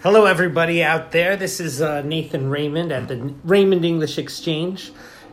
Hello, 0.00 0.26
everybody 0.26 0.80
out 0.84 1.10
there. 1.10 1.36
This 1.36 1.58
is 1.58 1.82
uh, 1.82 2.02
Nathan 2.02 2.50
Raymond 2.50 2.92
at 2.92 3.08
the 3.08 3.34
Raymond 3.42 3.84
English 3.84 4.16
Exchange, 4.16 4.92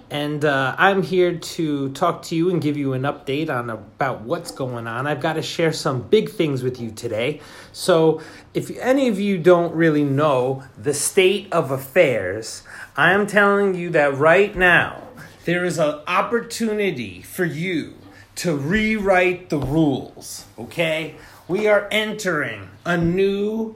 and 0.10 0.44
uh, 0.44 0.74
I'm 0.80 1.04
here 1.04 1.38
to 1.38 1.92
talk 1.92 2.24
to 2.24 2.36
you 2.36 2.50
and 2.50 2.60
give 2.60 2.76
you 2.76 2.94
an 2.94 3.04
update 3.04 3.52
on 3.52 3.70
about 3.70 4.22
what's 4.22 4.50
going 4.50 4.88
on. 4.88 5.06
I've 5.06 5.22
got 5.22 5.34
to 5.34 5.44
share 5.44 5.72
some 5.72 6.02
big 6.02 6.32
things 6.32 6.64
with 6.64 6.82
you 6.82 6.90
today. 6.90 7.42
So, 7.74 8.24
if 8.56 8.76
any 8.80 9.08
of 9.08 9.20
you 9.20 9.38
don't 9.38 9.72
really 9.76 10.04
know 10.04 10.64
the 10.76 10.96
state 10.96 11.48
of 11.54 11.70
affairs, 11.70 12.64
I 12.98 13.12
am 13.12 13.28
telling 13.28 13.76
you 13.76 13.92
that 13.92 14.18
right 14.18 14.56
now 14.56 15.10
there 15.44 15.64
is 15.64 15.78
an 15.78 16.00
opportunity 16.08 17.22
for 17.22 17.46
you 17.46 17.94
to 18.38 18.58
rewrite 18.58 19.50
the 19.50 19.60
rules. 19.60 20.46
Okay, 20.58 21.18
we 21.48 21.68
are 21.68 21.88
entering 21.92 22.70
a 22.84 22.98
new 22.98 23.76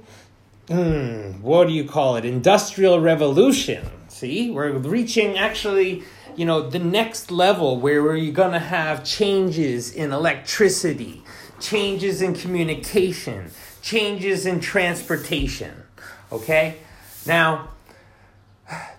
mm, 0.69 1.41
what 1.41 1.67
do 1.67 1.73
you 1.73 1.83
call 1.83 2.15
it? 2.15 2.25
Industrial 2.25 2.99
revolution. 2.99 3.85
See, 4.07 4.51
we're 4.51 4.71
reaching 4.71 5.37
actually, 5.37 6.03
you 6.35 6.45
know, 6.45 6.69
the 6.69 6.79
next 6.79 7.31
level 7.31 7.79
where 7.79 8.03
we're 8.03 8.31
going 8.31 8.53
to 8.53 8.59
have 8.59 9.03
changes 9.03 9.91
in 9.91 10.11
electricity, 10.11 11.23
changes 11.59 12.21
in 12.21 12.33
communication, 12.33 13.51
changes 13.81 14.45
in 14.45 14.59
transportation. 14.59 15.83
Okay? 16.31 16.77
Now, 17.25 17.69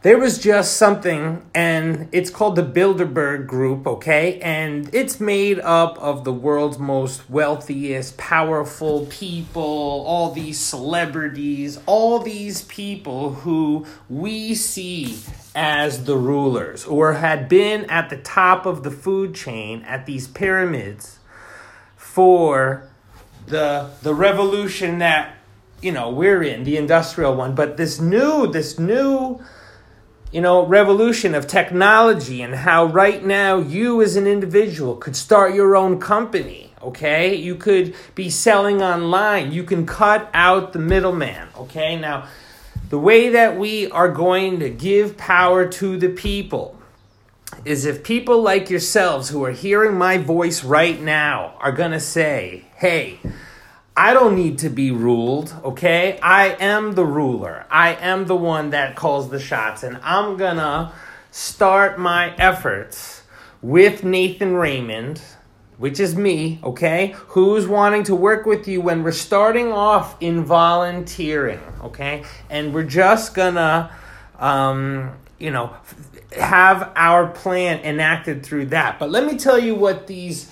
there 0.03 0.19
was 0.19 0.39
just 0.39 0.77
something, 0.77 1.43
and 1.55 2.09
it's 2.13 2.31
called 2.31 2.57
the 2.57 2.63
Bilderberg 2.63 3.47
Group, 3.47 3.87
okay? 3.87 4.41
And 4.41 4.93
it's 4.95 5.21
made 5.21 5.61
up 5.61 5.99
of 5.99 6.25
the 6.25 6.33
world's 6.33 6.79
most 6.79 7.29
wealthiest, 7.29 8.17
powerful 8.17 9.07
people, 9.07 9.63
all 9.63 10.33
these 10.33 10.59
celebrities, 10.59 11.79
all 11.87 12.19
these 12.19 12.63
people 12.63 13.35
who 13.35 13.87
we 14.09 14.55
see 14.55 15.19
as 15.55 16.05
the 16.05 16.17
rulers 16.17 16.85
or 16.85 17.15
had 17.15 17.49
been 17.49 17.85
at 17.87 18.09
the 18.09 18.17
top 18.17 18.67
of 18.67 18.83
the 18.83 18.91
food 18.91 19.35
chain 19.35 19.83
at 19.83 20.07
these 20.07 20.29
pyramids 20.29 21.19
for 21.97 22.89
the 23.49 23.91
the 24.03 24.15
revolution 24.15 24.99
that 24.99 25.35
you 25.83 25.91
know 25.91 26.09
we're 26.09 26.43
in 26.43 26.63
the 26.63 26.77
industrial 26.77 27.35
one 27.35 27.53
but 27.53 27.77
this 27.77 27.99
new 27.99 28.47
this 28.47 28.79
new 28.79 29.41
you 30.33 30.41
know, 30.41 30.65
revolution 30.65 31.35
of 31.35 31.47
technology 31.47 32.41
and 32.41 32.55
how 32.55 32.87
right 32.87 33.25
now 33.25 33.59
you 33.59 34.01
as 34.01 34.17
an 34.17 34.27
individual 34.27 34.95
could 34.97 35.17
start 35.17 35.55
your 35.55 35.75
own 35.75 35.99
company, 35.99 36.73
okay? 36.83 37.35
You 37.35 37.57
could 37.57 37.95
be 38.15 38.31
selling 38.31 38.81
online. 38.81 39.51
You 39.53 39.65
can 39.65 39.87
cut 39.87 40.31
out 40.33 40.73
the 40.73 40.79
middleman, 40.79 41.49
okay? 41.57 41.97
Now, 41.97 42.29
the 42.91 42.99
way 42.99 43.29
that 43.31 43.59
we 43.59 43.91
are 43.91 44.09
going 44.09 44.61
to 44.61 44.71
give 44.71 45.17
power 45.17 45.67
to 45.67 45.97
the 45.97 46.09
people 46.09 46.77
is 47.65 47.85
if 47.85 48.05
people 48.05 48.41
like 48.41 48.71
yourselves 48.71 49.29
who 49.29 49.45
are 49.45 49.51
hearing 49.51 49.99
my 49.99 50.17
voice 50.17 50.63
right 50.63 51.01
now 51.01 51.55
are 51.59 51.73
going 51.73 51.91
to 51.91 52.01
say, 52.01 52.65
hey, 52.77 53.19
I 54.01 54.15
don't 54.15 54.35
need 54.35 54.61
to 54.61 54.71
be 54.71 54.91
ruled, 54.91 55.55
okay? 55.63 56.19
I 56.23 56.57
am 56.59 56.95
the 56.95 57.05
ruler. 57.05 57.67
I 57.71 57.93
am 57.97 58.25
the 58.25 58.35
one 58.35 58.71
that 58.71 58.97
calls 58.97 59.29
the 59.29 59.39
shots, 59.39 59.83
and 59.83 59.99
I'm 60.03 60.39
gonna 60.39 60.95
start 61.31 61.99
my 61.99 62.35
efforts 62.37 63.25
with 63.61 64.03
Nathan 64.03 64.55
Raymond, 64.55 65.21
which 65.77 66.01
is 66.01 66.17
me, 66.17 66.61
okay? 66.65 67.15
Who's 67.29 67.69
wanting 67.69 68.05
to 68.05 68.15
work 68.15 68.47
with 68.47 68.67
you 68.67 68.81
when 68.81 69.03
we're 69.03 69.13
starting 69.13 69.71
off 69.71 70.17
in 70.23 70.45
volunteering, 70.45 71.61
okay? 71.83 72.25
And 72.49 72.73
we're 72.73 72.85
just 72.85 73.35
gonna, 73.35 73.95
um, 74.39 75.11
you 75.39 75.51
know, 75.51 75.77
have 76.39 76.91
our 76.97 77.27
plan 77.27 77.81
enacted 77.81 78.47
through 78.47 78.65
that. 78.67 78.99
But 78.99 79.11
let 79.11 79.27
me 79.27 79.37
tell 79.37 79.59
you 79.59 79.75
what 79.75 80.07
these 80.07 80.51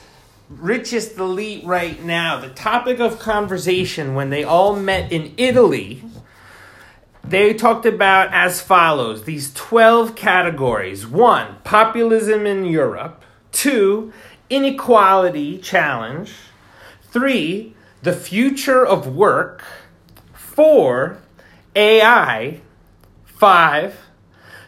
richest 0.48 1.18
elite 1.18 1.64
right 1.64 2.02
now, 2.02 2.40
the 2.40 2.48
topic 2.48 3.00
of 3.00 3.18
conversation 3.18 4.14
when 4.14 4.30
they 4.30 4.44
all 4.44 4.76
met 4.76 5.12
in 5.12 5.34
Italy, 5.36 6.02
they 7.22 7.52
talked 7.52 7.84
about 7.84 8.32
as 8.32 8.60
follows. 8.60 9.24
These 9.24 9.52
12 9.54 10.14
categories. 10.14 11.06
One, 11.06 11.56
populism 11.64 12.46
in 12.46 12.64
Europe, 12.64 13.22
two, 13.52 14.12
inequality 14.48 15.58
challenge, 15.58 16.32
three, 17.02 17.74
the 18.02 18.14
future 18.14 18.86
of 18.86 19.06
work, 19.06 19.62
four, 20.32 21.18
AI, 21.76 22.60
five, 23.24 23.96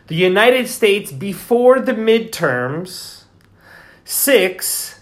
the 0.09 0.17
United 0.17 0.69
States 0.69 1.13
before 1.13 1.81
the 1.81 1.93
midterms, 1.93 3.23
six, 4.05 5.00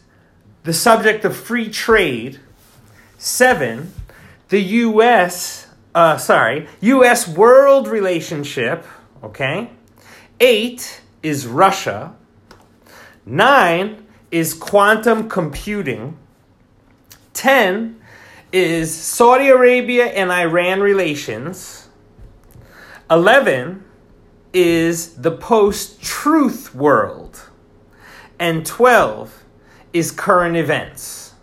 the 0.69 0.75
subject 0.75 1.25
of 1.25 1.35
free 1.35 1.71
trade. 1.71 2.39
Seven, 3.17 3.91
the 4.51 4.61
U.S. 4.61 5.67
Uh, 5.95 6.19
sorry, 6.19 6.69
U.S. 6.83 7.27
world 7.27 7.89
relationship. 7.89 8.85
Okay. 9.23 9.71
Eight 10.39 11.01
is 11.23 11.47
Russia. 11.47 12.15
Nine 13.25 14.07
is 14.31 14.53
quantum 14.53 15.31
computing. 15.31 16.19
Ten 17.33 17.99
is 18.53 18.95
Saudi 18.95 19.49
Arabia 19.49 20.05
and 20.09 20.31
Iran 20.31 20.81
relations. 20.81 21.89
Eleven 23.11 23.85
is 24.53 25.15
the 25.15 25.33
post 25.33 26.03
truth 26.03 26.75
world. 26.75 27.49
And 28.39 28.67
12 28.67 29.45
is 29.93 30.11
current 30.11 30.57
events. 30.57 31.35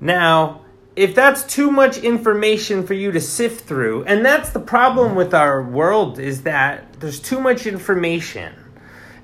Now, 0.00 0.62
if 0.96 1.14
that's 1.14 1.44
too 1.44 1.70
much 1.70 1.98
information 1.98 2.86
for 2.86 2.94
you 2.94 3.12
to 3.12 3.20
sift 3.20 3.66
through, 3.66 4.04
and 4.04 4.24
that's 4.24 4.50
the 4.50 4.60
problem 4.60 5.14
with 5.14 5.34
our 5.34 5.62
world 5.62 6.18
is 6.18 6.42
that 6.42 7.00
there's 7.00 7.20
too 7.20 7.38
much 7.38 7.66
information. 7.66 8.54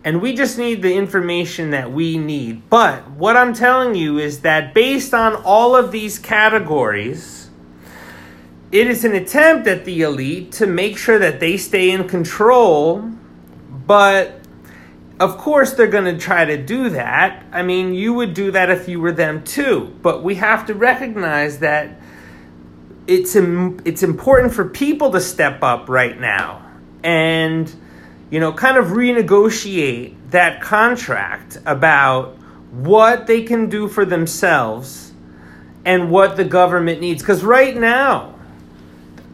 And 0.05 0.21
we 0.21 0.35
just 0.35 0.59
need 0.59 0.83
the 0.83 0.95
information 0.95 1.71
that 1.71 1.93
we 1.93 2.19
need. 2.19 2.69
But 2.69 3.09
what 3.13 3.37
I'm 3.37 3.55
telling 3.55 3.95
you 3.95 4.19
is 4.19 4.41
that 4.41 4.75
based 4.75 5.15
on 5.15 5.35
all 5.35 5.77
of 5.77 5.93
these 5.93 6.19
categories, 6.19 7.49
it 8.73 8.87
is 8.87 9.05
an 9.05 9.15
attempt 9.15 9.67
at 9.67 9.85
the 9.85 10.03
elite 10.03 10.53
to 10.53 10.67
make 10.67 10.99
sure 10.99 11.19
that 11.19 11.41
they 11.41 11.57
stay 11.57 11.91
in 11.91 12.09
control, 12.09 13.11
but 13.87 14.42
of 15.21 15.39
course, 15.39 15.73
they're 15.73 15.87
going 15.87 16.13
to 16.13 16.19
try 16.19 16.45
to 16.45 16.57
do 16.57 16.91
that. 16.91 17.45
I 17.53 17.63
mean, 17.63 17.95
you 17.95 18.15
would 18.15 18.35
do 18.35 18.51
that 18.53 18.71
if 18.71 18.89
you 18.89 19.01
were 19.01 19.13
them 19.13 19.45
too. 19.45 19.95
But 20.03 20.23
we 20.23 20.37
have 20.37 20.67
to 20.67 20.75
recognize 20.75 21.59
that 21.59 22.01
it's 23.07 23.37
Im- 23.37 23.81
it's 23.85 24.03
important 24.03 24.55
for 24.55 24.69
people 24.69 25.11
to 25.13 25.21
step 25.21 25.63
up 25.63 25.89
right 25.89 26.19
now 26.19 26.65
and 27.03 27.75
you 28.31 28.39
know 28.39 28.53
kind 28.53 28.77
of 28.77 28.87
renegotiate 28.87 30.15
that 30.31 30.61
contract 30.61 31.59
about 31.67 32.37
what 32.71 33.27
they 33.27 33.43
can 33.43 33.69
do 33.69 33.89
for 33.89 34.05
themselves 34.05 35.13
and 35.85 36.11
what 36.11 36.37
the 36.37 36.45
government 36.45 37.01
needs 37.01 37.23
because 37.23 37.43
right 37.43 37.77
now 37.77 38.35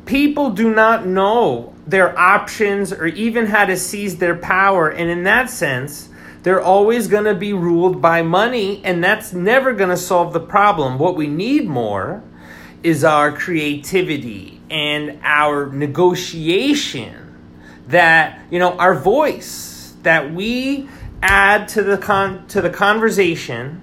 people 0.06 0.50
do 0.50 0.74
not 0.74 1.06
know 1.06 1.74
their 1.88 2.16
options 2.18 2.92
or 2.92 3.06
even 3.06 3.46
how 3.46 3.64
to 3.64 3.76
seize 3.76 4.18
their 4.18 4.36
power. 4.36 4.90
And 4.90 5.10
in 5.10 5.24
that 5.24 5.48
sense, 5.48 6.10
they're 6.42 6.60
always 6.60 7.08
going 7.08 7.24
to 7.24 7.34
be 7.34 7.52
ruled 7.52 8.00
by 8.00 8.22
money, 8.22 8.80
and 8.84 9.02
that's 9.02 9.32
never 9.32 9.72
going 9.72 9.90
to 9.90 9.96
solve 9.96 10.32
the 10.32 10.40
problem. 10.40 10.98
What 10.98 11.16
we 11.16 11.26
need 11.26 11.66
more 11.66 12.22
is 12.82 13.04
our 13.04 13.32
creativity 13.32 14.60
and 14.70 15.18
our 15.22 15.66
negotiation 15.66 17.34
that, 17.88 18.38
you 18.50 18.58
know, 18.58 18.72
our 18.78 18.94
voice 18.94 19.94
that 20.02 20.32
we 20.32 20.88
add 21.22 21.68
to 21.68 21.82
the 21.82 21.98
con- 21.98 22.46
to 22.48 22.60
the 22.60 22.70
conversation 22.70 23.80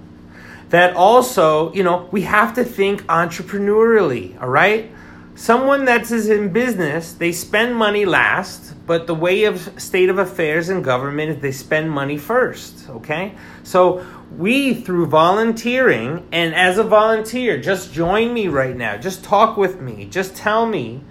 that 0.70 0.94
also, 0.96 1.72
you 1.74 1.82
know, 1.82 2.08
we 2.10 2.22
have 2.22 2.54
to 2.54 2.64
think 2.64 3.02
entrepreneurially, 3.02 4.40
all 4.40 4.48
right? 4.48 4.90
Someone 5.36 5.84
that's 5.84 6.10
in 6.10 6.52
business, 6.52 7.12
they 7.12 7.30
spend 7.30 7.76
money 7.76 8.04
last, 8.04 8.74
but 8.86 9.06
the 9.06 9.14
way 9.14 9.44
of 9.44 9.80
state 9.80 10.08
of 10.08 10.18
affairs 10.18 10.68
in 10.68 10.82
government 10.82 11.30
is 11.30 11.42
they 11.42 11.52
spend 11.52 11.90
money 11.90 12.18
first, 12.18 12.88
okay? 12.88 13.34
So 13.62 14.04
we 14.36 14.74
through 14.74 15.06
volunteering 15.06 16.26
and 16.32 16.54
as 16.54 16.78
a 16.78 16.82
volunteer, 16.82 17.60
just 17.60 17.92
join 17.92 18.32
me 18.32 18.48
right 18.48 18.76
now. 18.76 18.96
Just 18.96 19.22
talk 19.22 19.56
with 19.56 19.80
me. 19.80 20.06
Just 20.06 20.34
tell 20.34 20.66
me 20.66 21.02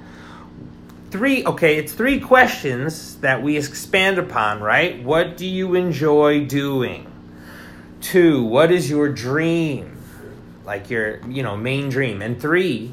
three 1.11 1.45
okay, 1.45 1.77
it's 1.77 1.93
three 1.93 2.19
questions 2.19 3.15
that 3.17 3.41
we 3.41 3.57
expand 3.57 4.17
upon, 4.17 4.59
right? 4.59 5.01
What 5.03 5.37
do 5.37 5.45
you 5.45 5.75
enjoy 5.75 6.45
doing? 6.45 7.11
Two, 8.01 8.43
what 8.43 8.71
is 8.71 8.89
your 8.89 9.09
dream? 9.09 9.97
Like 10.65 10.89
your, 10.89 11.25
you 11.27 11.43
know, 11.43 11.55
main 11.55 11.89
dream. 11.89 12.21
And 12.21 12.41
three, 12.41 12.91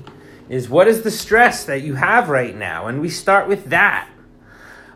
is 0.49 0.69
what 0.69 0.89
is 0.89 1.03
the 1.03 1.11
stress 1.11 1.65
that 1.65 1.83
you 1.83 1.95
have 1.95 2.29
right 2.29 2.57
now? 2.57 2.87
And 2.87 3.01
we 3.01 3.09
start 3.09 3.49
with 3.49 3.67
that. 3.67 4.09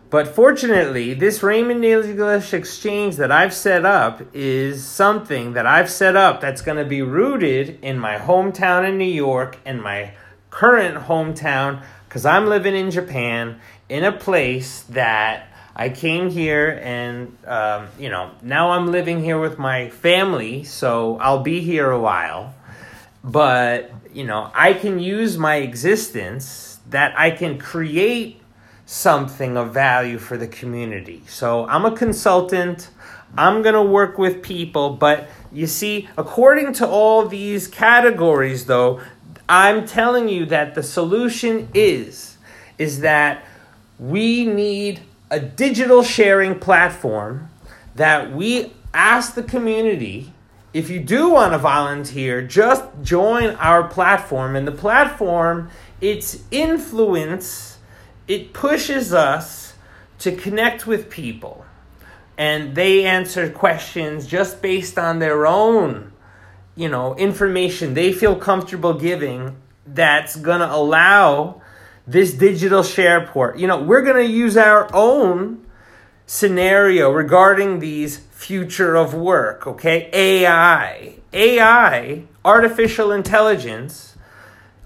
But 0.08 0.28
fortunately, 0.28 1.14
this 1.14 1.43
Raymond 1.43 1.84
English 1.84 2.54
Exchange 2.54 3.16
that 3.16 3.32
I've 3.32 3.52
set 3.52 3.84
up 3.84 4.22
is 4.32 4.84
something 4.84 5.54
that 5.54 5.66
I've 5.66 5.90
set 5.90 6.14
up 6.14 6.40
that's 6.40 6.62
going 6.62 6.78
to 6.78 6.84
be 6.84 7.02
rooted 7.02 7.78
in 7.82 7.98
my 7.98 8.16
hometown 8.16 8.88
in 8.88 8.98
New 8.98 9.04
York 9.04 9.58
and 9.64 9.82
my 9.82 10.12
current 10.50 11.06
hometown 11.06 11.82
because 12.08 12.25
I'm 12.25 12.46
living 12.46 12.76
in 12.76 12.90
Japan 12.90 13.60
in 13.88 14.04
a 14.04 14.12
place 14.12 14.82
that 14.84 15.48
I 15.75 15.90
came 15.90 16.31
here 16.31 16.81
and, 16.82 17.37
um, 17.46 17.88
you 17.98 18.08
know, 18.08 18.31
now 18.43 18.70
I'm 18.70 18.90
living 18.90 19.22
here 19.22 19.38
with 19.38 19.58
my 19.58 19.90
family, 19.90 20.64
so 20.64 21.19
I'll 21.19 21.43
be 21.43 21.60
here 21.60 21.90
a 21.90 22.00
while. 22.00 22.54
But, 23.22 23.90
you 24.16 24.24
know, 24.24 24.50
I 24.54 24.72
can 24.72 24.98
use 24.98 25.36
my 25.36 25.56
existence 25.56 26.78
that 26.88 27.12
I 27.18 27.30
can 27.30 27.58
create 27.58 28.40
something 28.86 29.58
of 29.58 29.74
value 29.74 30.16
for 30.16 30.38
the 30.38 30.48
community. 30.48 31.22
So 31.28 31.66
I'm 31.66 31.84
a 31.84 31.94
consultant. 31.94 32.88
I'm 33.36 33.60
going 33.60 33.74
to 33.74 33.82
work 33.82 34.16
with 34.16 34.42
people, 34.42 34.90
but 34.90 35.28
you 35.52 35.66
see, 35.66 36.08
according 36.16 36.72
to 36.74 36.88
all 36.88 37.26
these 37.26 37.68
categories 37.68 38.64
though, 38.64 39.02
I'm 39.50 39.86
telling 39.86 40.30
you 40.30 40.46
that 40.46 40.74
the 40.74 40.82
solution 40.82 41.69
is 41.74 42.38
is 42.78 43.00
that 43.00 43.44
we 43.98 44.46
need 44.46 45.00
a 45.30 45.40
digital 45.40 46.02
sharing 46.02 46.58
platform 46.58 47.50
that 47.94 48.32
we 48.32 48.72
ask 48.94 49.34
the 49.34 49.42
community 49.42 50.32
if 50.76 50.90
you 50.90 51.00
do 51.00 51.31
want 51.31 51.55
to 51.55 51.58
volunteer, 51.58 52.43
just 52.43 52.84
join 53.02 53.55
our 53.55 53.88
platform. 53.88 54.55
And 54.55 54.69
the 54.69 54.73
platform, 54.73 55.70
its 56.02 56.43
influence, 56.50 57.78
it 58.28 58.52
pushes 58.52 59.14
us 59.14 59.73
to 60.19 60.37
connect 60.37 60.87
with 60.87 61.08
people. 61.08 61.64
And 62.37 62.75
they 62.75 63.06
answer 63.06 63.49
questions 63.49 64.26
just 64.26 64.61
based 64.61 64.99
on 64.99 65.19
their 65.19 65.46
own, 65.46 66.12
you 66.75 66.90
know, 66.90 67.14
information 67.14 67.94
they 67.94 68.12
feel 68.12 68.37
comfortable 68.37 68.93
giving 68.93 69.56
that's 69.87 70.37
going 70.37 70.61
to 70.61 70.70
allow 70.70 71.62
this 72.06 72.34
digital 72.34 72.82
share 72.82 73.26
port. 73.26 73.58
You 73.58 73.67
know, 73.67 73.82
we're 73.82 74.02
going 74.02 74.22
to 74.22 74.31
use 74.31 74.58
our 74.58 74.94
own 74.94 75.65
scenario 76.26 77.11
regarding 77.11 77.78
these 77.78 78.19
future 78.19 78.96
of 78.96 79.14
work, 79.14 79.67
okay? 79.67 80.11
AI. 80.12 81.14
AI, 81.32 82.25
artificial 82.44 83.12
intelligence, 83.12 84.17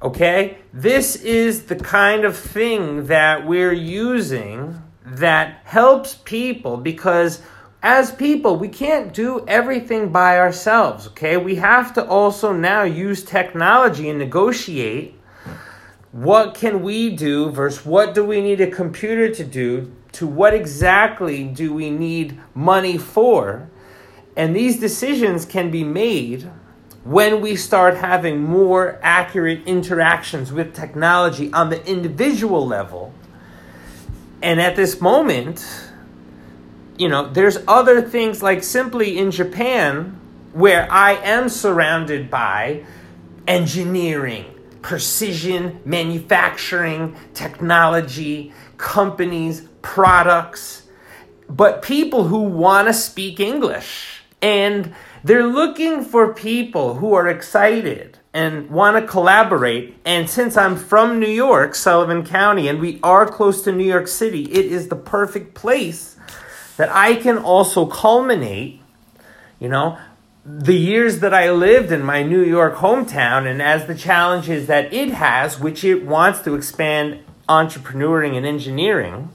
okay? 0.03 0.59
This 0.73 1.17
is 1.17 1.65
the 1.65 1.77
kind 1.77 2.25
of 2.25 2.37
thing 2.37 3.07
that 3.07 3.47
we're 3.47 3.73
using 3.73 4.83
that 5.05 5.61
helps 5.65 6.15
people 6.15 6.77
because 6.77 7.43
as 7.83 8.13
people, 8.13 8.57
we 8.57 8.69
can't 8.69 9.15
do 9.15 9.43
everything 9.49 10.13
by 10.13 10.39
ourselves, 10.39 11.07
okay? 11.09 11.39
We 11.39 11.55
have 11.57 11.95
to 11.95 12.07
also 12.07 12.53
now 12.53 12.83
use 12.83 13.25
technology 13.25 14.11
and 14.11 14.19
negotiate 14.19 15.19
what 16.13 16.55
can 16.55 16.83
we 16.83 17.17
do 17.17 17.51
versus 17.51 17.87
what 17.87 18.15
do 18.15 18.25
we 18.25 18.43
need 18.43 18.61
a 18.61 18.71
computer 18.71 19.33
to 19.35 19.45
do 19.45 19.91
to 20.13 20.27
what 20.27 20.55
exactly 20.55 21.45
do 21.45 21.73
we 21.73 21.91
need 21.91 22.39
money 22.55 22.99
for? 22.99 23.71
And 24.37 24.55
these 24.55 24.79
decisions 24.79 25.45
can 25.45 25.71
be 25.71 25.85
made 25.85 26.51
when 27.05 27.41
we 27.41 27.57
start 27.57 27.97
having 27.97 28.43
more 28.43 28.99
accurate 29.03 29.67
interactions 29.67 30.53
with 30.53 30.75
technology 30.75 31.53
on 31.53 31.71
the 31.71 31.85
individual 31.87 32.67
level. 32.67 33.13
And 34.43 34.61
at 34.61 34.77
this 34.77 35.01
moment 35.01 35.91
you 37.01 37.09
know 37.09 37.27
there's 37.31 37.57
other 37.67 38.03
things 38.03 38.43
like 38.43 38.63
simply 38.63 39.17
in 39.19 39.31
Japan 39.31 40.21
where 40.53 40.87
I 40.93 41.13
am 41.13 41.49
surrounded 41.49 42.31
by 42.31 42.85
engineering 43.49 44.45
precision 44.83 45.81
manufacturing, 45.85 47.17
technology, 47.33 48.53
companies, 48.81 49.69
products, 49.83 50.89
but 51.49 51.83
people 51.83 52.25
who 52.25 52.43
want 52.43 52.89
to 52.89 52.95
speak 52.95 53.41
English. 53.41 54.23
And 54.43 54.95
they're 55.23 55.47
looking 55.47 56.03
for 56.03 56.33
people 56.33 56.95
who 56.95 57.13
are 57.15 57.29
excited 57.29 58.19
and 58.33 58.71
want 58.71 58.97
to 58.97 59.07
collaborate. 59.07 59.97
And 60.05 60.31
since 60.31 60.57
I'm 60.57 60.77
from 60.77 61.19
New 61.19 61.29
York, 61.29 61.75
Sullivan 61.75 62.25
County, 62.25 62.69
and 62.69 62.81
we 62.81 63.01
are 63.03 63.27
close 63.27 63.63
to 63.63 63.73
New 63.73 63.85
York 63.85 64.09
City, 64.09 64.45
it 64.45 64.67
is 64.67 64.89
the 64.89 64.97
perfect 64.97 65.55
place 65.55 66.17
that 66.77 66.89
I 66.91 67.17
can 67.17 67.37
also 67.37 67.87
culminate, 67.87 68.81
you 69.59 69.69
know, 69.69 69.99
the 70.47 70.77
years 70.77 71.21
that 71.21 71.35
I 71.35 71.51
lived 71.51 71.93
in 71.93 72.03
my 72.03 72.23
New 72.23 72.43
York 72.43 72.77
hometown 72.77 73.47
and 73.47 73.61
as 73.61 73.87
the 73.87 73.95
challenges 73.95 74.67
that 74.69 74.93
it 74.93 75.11
has, 75.11 75.61
which 75.61 75.85
it 75.85 76.07
wants 76.07 76.41
to 76.43 76.55
expand 76.55 77.21
entrepreneuring 77.51 78.37
and 78.37 78.47
engineering, 78.47 79.29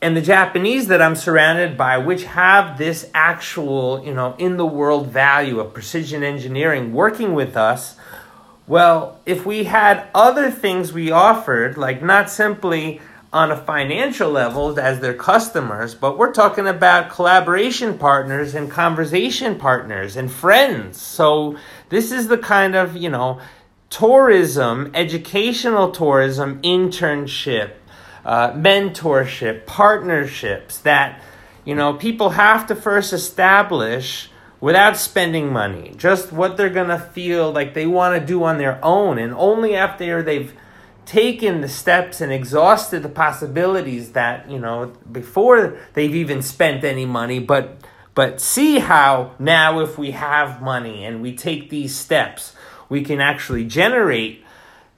and 0.00 0.16
the 0.16 0.22
Japanese 0.22 0.86
that 0.86 1.02
I'm 1.02 1.16
surrounded 1.16 1.76
by, 1.76 1.98
which 1.98 2.24
have 2.24 2.78
this 2.78 3.10
actual, 3.12 4.02
you 4.04 4.14
know, 4.14 4.34
in 4.38 4.56
the 4.56 4.66
world 4.66 5.08
value 5.08 5.60
of 5.60 5.74
precision 5.74 6.22
engineering 6.22 6.92
working 6.92 7.34
with 7.34 7.56
us. 7.56 7.96
Well, 8.66 9.20
if 9.26 9.44
we 9.44 9.64
had 9.64 10.06
other 10.14 10.50
things 10.50 10.92
we 10.92 11.10
offered, 11.10 11.76
like 11.76 12.02
not 12.02 12.30
simply 12.30 13.00
on 13.32 13.50
a 13.50 13.56
financial 13.56 14.30
level 14.30 14.78
as 14.78 15.00
their 15.00 15.14
customers, 15.14 15.94
but 15.94 16.18
we're 16.18 16.32
talking 16.32 16.66
about 16.68 17.10
collaboration 17.10 17.98
partners 17.98 18.54
and 18.54 18.70
conversation 18.70 19.56
partners 19.56 20.16
and 20.16 20.30
friends. 20.30 21.00
So 21.00 21.56
this 21.88 22.12
is 22.12 22.28
the 22.28 22.38
kind 22.38 22.74
of, 22.74 22.96
you 22.96 23.08
know, 23.08 23.40
tourism, 23.92 24.90
educational 24.94 25.90
tourism, 25.90 26.60
internship, 26.62 27.72
uh, 28.24 28.50
mentorship, 28.52 29.66
partnerships 29.66 30.78
that, 30.78 31.22
you 31.66 31.74
know, 31.74 31.92
people 31.92 32.30
have 32.30 32.66
to 32.66 32.74
first 32.74 33.12
establish 33.12 34.30
without 34.60 34.96
spending 34.96 35.52
money. 35.52 35.92
Just 35.98 36.32
what 36.32 36.56
they're 36.56 36.70
going 36.70 36.88
to 36.88 36.98
feel 36.98 37.52
like 37.52 37.74
they 37.74 37.86
want 37.86 38.18
to 38.18 38.26
do 38.26 38.42
on 38.44 38.56
their 38.56 38.82
own. 38.82 39.18
And 39.18 39.34
only 39.34 39.76
after 39.76 40.22
they've 40.22 40.54
taken 41.04 41.60
the 41.60 41.68
steps 41.68 42.22
and 42.22 42.32
exhausted 42.32 43.02
the 43.02 43.08
possibilities 43.08 44.12
that 44.12 44.48
you 44.48 44.58
know 44.58 44.86
before 45.10 45.76
they've 45.94 46.14
even 46.14 46.40
spent 46.40 46.84
any 46.84 47.04
money 47.04 47.40
but 47.40 47.76
but 48.14 48.40
see 48.40 48.78
how 48.78 49.34
now 49.36 49.80
if 49.80 49.98
we 49.98 50.12
have 50.12 50.62
money 50.62 51.04
and 51.04 51.20
we 51.20 51.34
take 51.34 51.70
these 51.70 51.92
steps 51.92 52.54
we 52.92 53.00
can 53.02 53.22
actually 53.22 53.64
generate 53.64 54.44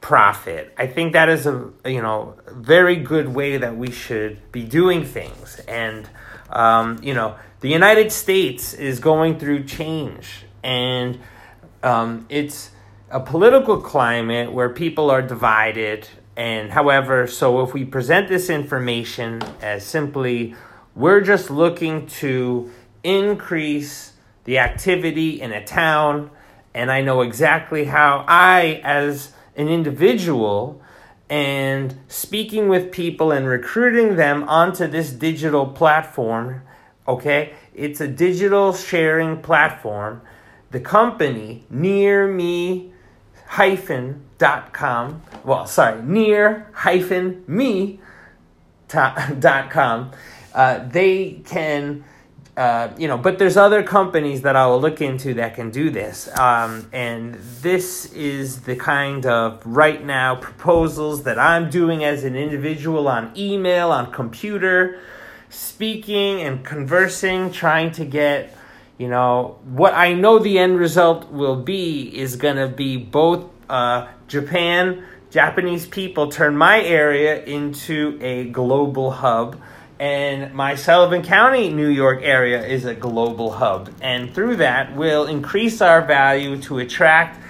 profit. 0.00 0.74
I 0.76 0.88
think 0.88 1.12
that 1.12 1.28
is 1.28 1.46
a 1.46 1.70
you 1.86 2.02
know 2.02 2.34
very 2.50 2.96
good 2.96 3.28
way 3.28 3.56
that 3.56 3.76
we 3.76 3.90
should 3.92 4.50
be 4.50 4.64
doing 4.64 5.04
things. 5.04 5.60
And 5.68 6.08
um, 6.50 6.98
you 7.02 7.14
know 7.14 7.36
the 7.60 7.68
united 7.68 8.10
states 8.10 8.74
is 8.74 8.98
going 8.98 9.38
through 9.38 9.60
change. 9.64 10.44
And 10.64 11.20
um, 11.84 12.26
it's 12.28 12.72
a 13.10 13.20
political 13.20 13.80
climate 13.80 14.52
where 14.52 14.70
people 14.70 15.08
are 15.10 15.22
divided. 15.22 16.08
And 16.36 16.72
however, 16.72 17.28
so 17.28 17.62
if 17.64 17.72
we 17.72 17.84
present 17.84 18.28
this 18.28 18.50
information 18.50 19.40
as 19.62 19.86
simply, 19.86 20.56
we're 20.96 21.20
just 21.20 21.48
looking 21.48 22.08
to 22.22 22.72
increase 23.04 24.14
the 24.44 24.58
activity 24.58 25.40
in 25.40 25.52
a 25.52 25.64
town, 25.64 26.30
and 26.74 26.90
I 26.90 27.00
know 27.00 27.20
exactly 27.22 27.84
how 27.84 28.24
I, 28.26 28.80
as 28.82 29.32
an 29.56 29.68
individual, 29.68 30.82
and 31.30 31.98
speaking 32.08 32.68
with 32.68 32.92
people 32.92 33.32
and 33.32 33.46
recruiting 33.46 34.16
them 34.16 34.48
onto 34.48 34.86
this 34.86 35.10
digital 35.10 35.66
platform, 35.66 36.62
okay? 37.06 37.54
It's 37.74 38.00
a 38.00 38.08
digital 38.08 38.72
sharing 38.72 39.40
platform. 39.40 40.20
The 40.70 40.80
company, 40.80 41.64
Near 41.70 42.26
Me 42.26 42.92
hyphen 43.46 44.24
dot 44.38 44.72
com. 44.72 45.22
Well, 45.44 45.66
sorry, 45.66 46.02
near 46.02 46.66
hyphen 46.72 47.44
me 47.46 48.00
dot 48.88 49.70
com. 49.70 50.10
Uh, 50.52 50.86
they 50.88 51.42
can. 51.46 52.04
Uh, 52.56 52.88
you 52.96 53.08
know, 53.08 53.18
but 53.18 53.38
there's 53.38 53.56
other 53.56 53.82
companies 53.82 54.42
that 54.42 54.54
I 54.54 54.66
will 54.66 54.80
look 54.80 55.00
into 55.00 55.34
that 55.34 55.56
can 55.56 55.70
do 55.70 55.90
this. 55.90 56.28
Um, 56.38 56.88
and 56.92 57.34
this 57.34 58.12
is 58.12 58.60
the 58.62 58.76
kind 58.76 59.26
of 59.26 59.60
right 59.66 60.04
now 60.04 60.36
proposals 60.36 61.24
that 61.24 61.36
I'm 61.36 61.68
doing 61.68 62.04
as 62.04 62.22
an 62.22 62.36
individual 62.36 63.08
on 63.08 63.32
email, 63.36 63.90
on 63.90 64.12
computer, 64.12 65.00
speaking 65.50 66.42
and 66.42 66.64
conversing, 66.64 67.50
trying 67.50 67.90
to 67.92 68.04
get 68.04 68.56
you 68.98 69.08
know, 69.08 69.58
what 69.64 69.94
I 69.94 70.14
know 70.14 70.38
the 70.38 70.58
end 70.58 70.78
result 70.78 71.30
will 71.30 71.56
be 71.56 72.16
is 72.16 72.36
going 72.36 72.56
to 72.56 72.68
be 72.68 72.96
both 72.96 73.44
uh, 73.68 74.06
Japan, 74.28 75.04
Japanese 75.30 75.86
people 75.86 76.30
turn 76.30 76.56
my 76.56 76.80
area 76.80 77.42
into 77.42 78.18
a 78.22 78.44
global 78.50 79.10
hub. 79.10 79.60
And 79.98 80.52
my 80.54 80.74
Sullivan 80.74 81.22
County, 81.22 81.70
New 81.70 81.88
York 81.88 82.20
area 82.22 82.66
is 82.66 82.84
a 82.84 82.94
global 82.94 83.52
hub. 83.52 83.90
And 84.00 84.34
through 84.34 84.56
that, 84.56 84.96
we'll 84.96 85.26
increase 85.26 85.80
our 85.80 86.02
value 86.02 86.60
to 86.62 86.78
attract 86.78 87.40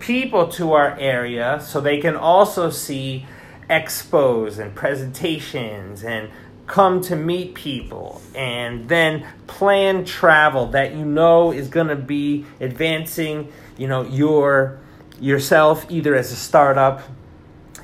people 0.00 0.48
to 0.48 0.74
our 0.74 0.98
area 0.98 1.60
so 1.62 1.80
they 1.80 1.98
can 1.98 2.14
also 2.14 2.68
see 2.68 3.26
expos 3.70 4.58
and 4.58 4.74
presentations 4.74 6.04
and 6.04 6.28
come 6.66 7.00
to 7.00 7.16
meet 7.16 7.54
people 7.54 8.20
and 8.34 8.88
then 8.88 9.26
plan 9.46 10.04
travel 10.04 10.66
that 10.66 10.94
you 10.94 11.04
know 11.04 11.52
is 11.52 11.68
going 11.68 11.88
to 11.88 11.96
be 11.96 12.44
advancing 12.60 13.50
you 13.76 13.86
know 13.86 14.02
your 14.02 14.78
yourself 15.20 15.86
either 15.90 16.14
as 16.14 16.32
a 16.32 16.36
startup 16.36 17.02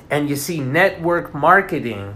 and 0.09 0.29
you 0.29 0.35
see 0.35 0.59
network 0.59 1.33
marketing 1.33 2.15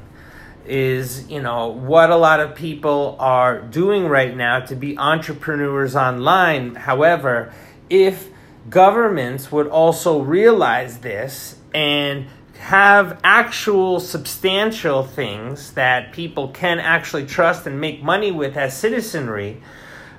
is 0.67 1.29
you 1.29 1.41
know 1.41 1.67
what 1.67 2.09
a 2.09 2.15
lot 2.15 2.39
of 2.39 2.55
people 2.55 3.15
are 3.19 3.61
doing 3.61 4.07
right 4.07 4.35
now 4.35 4.59
to 4.59 4.75
be 4.75 4.97
entrepreneurs 4.97 5.95
online. 5.95 6.75
However 6.75 7.53
if 7.89 8.29
governments 8.69 9.51
would 9.51 9.67
also 9.67 10.19
realize 10.21 10.99
this 10.99 11.55
and 11.73 12.27
have 12.57 13.19
actual 13.23 13.99
substantial 13.99 15.03
things 15.03 15.73
that 15.73 16.11
people 16.13 16.47
can 16.49 16.79
actually 16.79 17.25
trust 17.25 17.67
and 17.67 17.79
make 17.79 18.01
money 18.01 18.31
with 18.31 18.57
as 18.57 18.75
citizenry, 18.75 19.61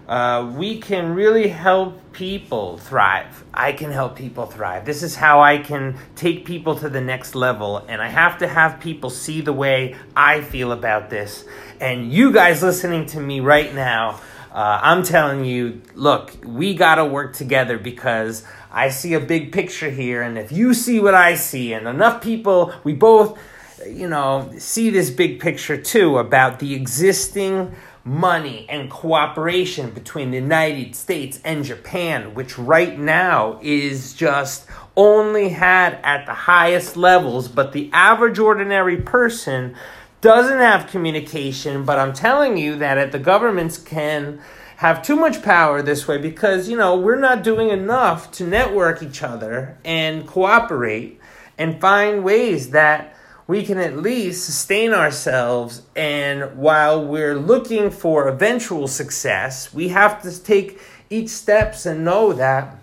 uh, 0.08 0.52
we 0.56 0.78
can 0.78 1.14
really 1.14 1.48
help 1.48 2.00
people 2.12 2.78
thrive. 2.78 3.44
I 3.52 3.72
can 3.72 3.90
help 3.90 4.16
people 4.16 4.46
thrive. 4.46 4.84
This 4.84 5.02
is 5.02 5.16
how 5.16 5.40
I 5.40 5.58
can 5.58 5.96
take 6.14 6.44
people 6.44 6.76
to 6.76 6.88
the 6.88 7.00
next 7.00 7.34
level. 7.34 7.78
And 7.88 8.00
I 8.00 8.08
have 8.08 8.38
to 8.38 8.48
have 8.48 8.78
people 8.80 9.10
see 9.10 9.40
the 9.40 9.52
way 9.52 9.96
I 10.14 10.42
feel 10.42 10.72
about 10.72 11.10
this. 11.10 11.44
And 11.80 12.12
you 12.12 12.32
guys 12.32 12.62
listening 12.62 13.06
to 13.06 13.20
me 13.20 13.40
right 13.40 13.74
now, 13.74 14.20
uh, 14.52 14.80
I'm 14.82 15.02
telling 15.02 15.44
you, 15.44 15.82
look, 15.94 16.32
we 16.44 16.74
got 16.74 16.94
to 16.94 17.04
work 17.04 17.34
together 17.34 17.76
because 17.76 18.44
I 18.72 18.90
see 18.90 19.14
a 19.14 19.20
big 19.20 19.52
picture 19.52 19.90
here, 19.90 20.22
and 20.22 20.38
if 20.38 20.52
you 20.52 20.74
see 20.74 21.00
what 21.00 21.14
I 21.14 21.34
see, 21.34 21.72
and 21.72 21.86
enough 21.86 22.22
people, 22.22 22.74
we 22.84 22.92
both, 22.92 23.38
you 23.86 24.08
know, 24.08 24.50
see 24.58 24.90
this 24.90 25.10
big 25.10 25.40
picture 25.40 25.76
too 25.76 26.18
about 26.18 26.58
the 26.58 26.74
existing 26.74 27.74
money 28.06 28.64
and 28.68 28.88
cooperation 28.88 29.90
between 29.90 30.30
the 30.30 30.36
United 30.36 30.94
States 30.94 31.40
and 31.44 31.64
Japan, 31.64 32.34
which 32.34 32.56
right 32.56 32.96
now 32.96 33.58
is 33.60 34.14
just 34.14 34.66
only 34.96 35.48
had 35.48 35.98
at 36.04 36.24
the 36.24 36.32
highest 36.32 36.96
levels, 36.96 37.48
but 37.48 37.72
the 37.72 37.90
average 37.92 38.38
ordinary 38.38 38.96
person 38.96 39.74
doesn't 40.20 40.58
have 40.58 40.86
communication. 40.86 41.84
But 41.84 41.98
I'm 41.98 42.12
telling 42.12 42.56
you 42.56 42.76
that 42.76 43.10
the 43.10 43.18
governments 43.18 43.76
can 43.76 44.40
have 44.76 45.02
too 45.02 45.16
much 45.16 45.42
power 45.42 45.82
this 45.82 46.06
way 46.06 46.18
because, 46.18 46.68
you 46.68 46.76
know, 46.76 46.96
we're 46.96 47.18
not 47.18 47.42
doing 47.42 47.70
enough 47.70 48.30
to 48.30 48.46
network 48.46 49.02
each 49.02 49.22
other 49.22 49.78
and 49.84 50.28
cooperate 50.28 51.20
and 51.58 51.80
find 51.80 52.22
ways 52.22 52.70
that 52.70 53.15
we 53.46 53.64
can 53.64 53.78
at 53.78 53.96
least 53.96 54.44
sustain 54.44 54.92
ourselves. 54.92 55.82
And 55.94 56.56
while 56.56 57.04
we're 57.04 57.36
looking 57.36 57.90
for 57.90 58.28
eventual 58.28 58.88
success, 58.88 59.72
we 59.72 59.88
have 59.88 60.22
to 60.22 60.42
take 60.42 60.80
each 61.10 61.28
steps 61.28 61.86
and 61.86 62.04
know 62.04 62.32
that, 62.32 62.76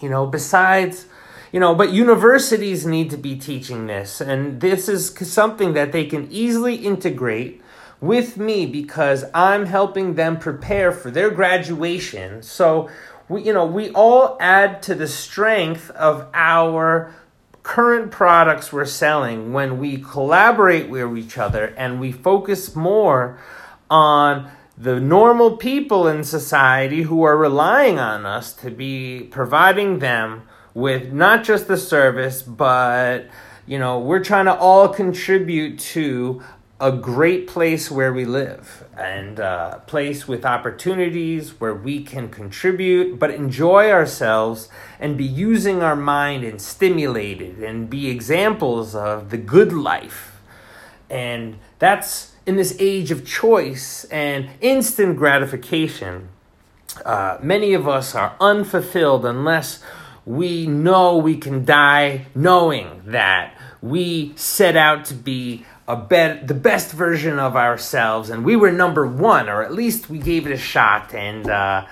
you 0.00 0.08
know, 0.08 0.26
besides 0.26 1.06
you 1.52 1.58
know 1.58 1.74
but 1.74 1.90
universities 1.90 2.86
need 2.86 3.10
to 3.10 3.16
be 3.16 3.34
teaching 3.34 3.88
this 3.88 4.20
and 4.20 4.60
this 4.60 4.88
is 4.88 5.12
something 5.28 5.72
that 5.72 5.90
they 5.90 6.04
can 6.04 6.30
easily 6.30 6.76
integrate 6.76 7.60
with 8.00 8.36
me 8.36 8.66
because 8.66 9.24
I'm 9.34 9.66
helping 9.66 10.14
them 10.14 10.38
prepare 10.38 10.92
for 10.92 11.10
their 11.10 11.30
graduation. 11.30 12.42
So, 12.42 12.88
we, 13.28 13.42
you 13.42 13.52
know, 13.52 13.66
we 13.66 13.90
all 13.90 14.36
add 14.40 14.82
to 14.84 14.94
the 14.94 15.06
strength 15.06 15.90
of 15.90 16.26
our 16.34 17.14
current 17.70 18.10
products 18.10 18.72
we're 18.72 18.84
selling 18.84 19.52
when 19.52 19.78
we 19.78 19.96
collaborate 19.96 20.90
with 20.90 21.16
each 21.16 21.38
other 21.38 21.72
and 21.76 22.00
we 22.00 22.10
focus 22.10 22.74
more 22.74 23.38
on 23.88 24.50
the 24.76 24.98
normal 24.98 25.56
people 25.56 26.08
in 26.08 26.24
society 26.24 27.02
who 27.02 27.22
are 27.22 27.36
relying 27.36 27.96
on 27.96 28.26
us 28.26 28.52
to 28.52 28.72
be 28.72 29.22
providing 29.30 30.00
them 30.00 30.42
with 30.74 31.12
not 31.12 31.44
just 31.44 31.68
the 31.68 31.76
service, 31.76 32.42
but 32.42 33.28
you 33.68 33.78
know, 33.78 34.00
we're 34.00 34.24
trying 34.24 34.46
to 34.46 34.54
all 34.56 34.88
contribute 34.88 35.78
to 35.78 36.42
a 36.80 36.90
great 36.90 37.46
place 37.46 37.90
where 37.90 38.12
we 38.12 38.24
live 38.24 38.84
and 38.96 39.38
a 39.38 39.82
place 39.86 40.26
with 40.26 40.46
opportunities 40.46 41.60
where 41.60 41.74
we 41.74 42.02
can 42.02 42.28
contribute 42.28 43.18
but 43.18 43.30
enjoy 43.30 43.90
ourselves 43.90 44.68
and 44.98 45.18
be 45.18 45.24
using 45.24 45.82
our 45.82 45.96
mind 45.96 46.42
and 46.42 46.60
stimulated 46.60 47.62
and 47.62 47.90
be 47.90 48.08
examples 48.08 48.94
of 48.94 49.30
the 49.30 49.36
good 49.36 49.72
life. 49.72 50.40
And 51.10 51.58
that's 51.78 52.32
in 52.46 52.56
this 52.56 52.74
age 52.78 53.10
of 53.10 53.26
choice 53.26 54.04
and 54.04 54.48
instant 54.60 55.16
gratification 55.16 56.30
uh, 57.04 57.38
many 57.42 57.72
of 57.74 57.88
us 57.88 58.14
are 58.14 58.34
unfulfilled 58.40 59.24
unless 59.24 59.82
we 60.26 60.66
know 60.66 61.16
we 61.16 61.36
can 61.36 61.64
die 61.64 62.26
knowing 62.34 63.02
that 63.06 63.54
we 63.80 64.32
set 64.36 64.76
out 64.76 65.04
to 65.06 65.14
be 65.14 65.64
a 65.88 65.96
bet 65.96 66.46
the 66.46 66.54
best 66.54 66.92
version 66.92 67.38
of 67.38 67.56
ourselves, 67.56 68.30
and 68.30 68.44
we 68.44 68.56
were 68.56 68.70
number 68.70 69.06
one, 69.06 69.48
or 69.48 69.62
at 69.62 69.72
least 69.72 70.08
we 70.08 70.18
gave 70.18 70.46
it 70.46 70.52
a 70.52 70.58
shot. 70.58 71.14
And 71.14 71.48
uh, 71.48 71.86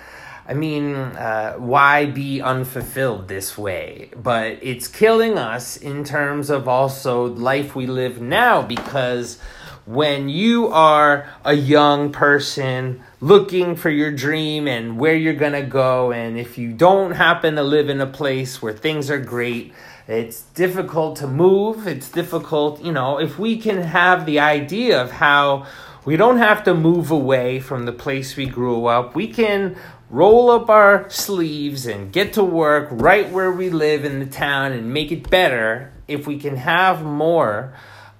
I 0.47 0.55
mean, 0.55 0.95
uh, 0.95 1.55
why 1.55 2.07
be 2.07 2.41
unfulfilled 2.41 3.29
this 3.29 3.59
way? 3.59 4.11
But 4.17 4.59
it's 4.63 4.89
killing 4.89 5.37
us 5.37 5.77
in 5.77 6.05
terms 6.05 6.49
of 6.49 6.69
also 6.69 7.27
life 7.27 7.75
we 7.75 7.87
live 7.87 8.21
now 8.21 8.63
because 8.63 9.39
when 9.85 10.29
you 10.29 10.69
are 10.69 11.27
a 11.45 11.55
young 11.55 12.13
person 12.13 13.03
looking 13.21 13.75
for 13.75 13.89
your 13.89 14.13
dream 14.13 14.69
and 14.69 14.99
where 14.99 15.15
you're 15.15 15.33
to 15.53 15.63
go, 15.63 16.13
and 16.13 16.39
if 16.39 16.59
you 16.59 16.73
don't 16.73 17.13
happen 17.13 17.57
to 17.57 17.63
live 17.63 17.89
in 17.89 18.01
a 18.01 18.07
place 18.07 18.61
where 18.61 18.73
things 18.73 19.11
are 19.11 19.19
great, 19.19 19.73
it's 20.09 20.41
difficult 20.41 21.17
to 21.17 21.27
move. 21.27 21.87
It's 21.87 22.11
difficult, 22.11 22.83
you 22.83 22.93
know, 22.93 23.21
if 23.21 23.39
we 23.39 23.59
can 23.59 23.83
have 23.83 24.25
the 24.25 24.41
idea 24.41 25.01
of 25.01 25.11
how 25.11 25.67
we 26.07 26.17
don't 26.17 26.39
have 26.39 26.65
to 26.65 26.75
move 26.75 27.11
away 27.11 27.61
from 27.61 27.85
the 27.85 27.93
place 27.93 28.35
we 28.35 28.47
grew 28.47 28.87
up, 28.87 29.15
we 29.15 29.29
can 29.29 29.77
roll 30.09 30.51
up 30.51 30.71
our 30.71 31.09
sleeves 31.11 31.85
and 31.85 32.11
get 32.11 32.33
to 32.33 32.43
work 32.43 32.89
right 32.91 33.31
where 33.31 33.53
we 33.53 33.69
live 33.69 34.07
in 34.07 34.19
the 34.19 34.27
town 34.27 34.73
and 34.73 34.95
make 34.95 35.13
it 35.13 35.29
better 35.29 35.93
if 36.09 36.27
we 36.27 36.39
can 36.39 36.57
have 36.57 37.05
more 37.05 37.75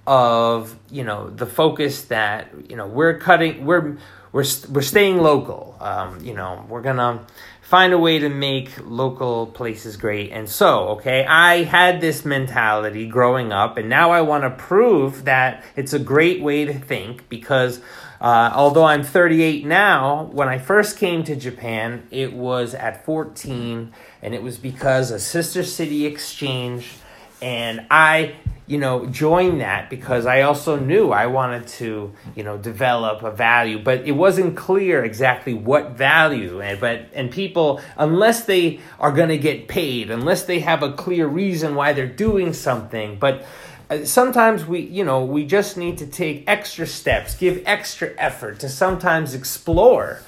of, 0.09 0.77
you 0.91 1.05
know, 1.05 1.29
the 1.29 1.47
focus 1.47 2.05
that, 2.05 2.49
you 2.69 2.77
know, 2.77 2.87
we're 2.87 3.19
cutting, 3.19 3.67
we're, 3.67 3.99
we're, 4.33 4.45
we're 4.71 4.83
staying 4.83 5.19
local. 5.19 5.77
Um, 5.81 6.25
you 6.25 6.35
know, 6.35 6.65
we're 6.69 6.83
gonna 6.83 7.27
find 7.69 7.93
a 7.93 7.99
way 7.99 8.19
to 8.19 8.31
make 8.31 8.71
local 8.83 9.47
places 9.47 9.99
great. 9.99 10.33
And 10.33 10.49
so, 10.49 10.89
okay, 10.89 11.27
I 11.27 11.65
had 11.65 12.01
this 12.01 12.25
mentality 12.25 13.07
growing 13.07 13.53
up, 13.53 13.77
and 13.77 13.91
now 13.91 14.11
I 14.11 14.23
want 14.23 14.45
to 14.45 14.51
prove 14.51 15.27
that 15.27 15.63
it's 15.77 15.93
a 15.93 15.99
great 15.99 16.41
way 16.41 16.65
to 16.65 16.73
think 16.73 17.29
because 17.29 17.83
uh, 18.23 18.51
although 18.55 18.85
I'm 18.85 19.05
38 19.05 19.67
now, 19.67 20.31
when 20.33 20.49
I 20.49 20.57
first 20.57 20.97
came 20.97 21.23
to 21.25 21.37
Japan, 21.37 22.09
it 22.11 22.33
was 22.33 22.75
at 22.75 23.05
14, 23.05 23.93
and 24.23 24.35
it 24.35 24.43
was 24.43 24.57
because 24.57 25.11
a 25.11 25.21
sister 25.21 25.63
city 25.63 26.07
exchange, 26.07 26.97
and 27.41 27.87
I 27.91 28.35
you 28.69 28.77
know, 28.77 29.07
joined 29.07 29.63
that 29.63 29.89
because 29.89 30.27
I 30.27 30.43
also 30.43 30.79
knew 30.79 31.11
I 31.11 31.27
wanted 31.27 31.67
to, 31.69 32.13
you 32.37 32.45
know, 32.45 32.59
develop 32.59 33.23
a 33.23 33.31
value, 33.31 33.83
but 33.83 34.07
it 34.07 34.13
wasn't 34.13 34.59
clear 34.59 35.03
exactly 35.03 35.55
what 35.55 35.93
value. 35.93 36.61
And 36.61 36.79
but 36.79 37.07
and 37.15 37.31
people, 37.31 37.81
unless 37.97 38.45
they 38.45 38.81
are 39.01 39.11
going 39.11 39.31
to 39.31 39.39
get 39.39 39.69
paid, 39.69 40.11
unless 40.11 40.45
they 40.45 40.61
have 40.61 40.83
a 40.83 40.93
clear 40.93 41.27
reason 41.27 41.75
why 41.75 41.95
they're 41.95 42.07
doing 42.07 42.53
something, 42.53 43.19
but 43.19 43.47
uh, 43.89 44.05
sometimes 44.05 44.67
we 44.67 44.81
you 44.81 45.03
know 45.03 45.25
we 45.25 45.47
just 45.47 45.79
need 45.79 45.97
to 45.99 46.07
take 46.07 46.45
extra 46.47 46.87
steps 46.87 47.35
give 47.35 47.63
extra 47.65 48.11
effort 48.19 48.61
to 48.61 48.69
sometimes 48.69 49.35
explore. 49.35 50.21